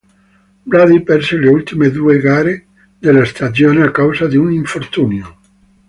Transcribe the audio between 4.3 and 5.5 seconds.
un infortunio.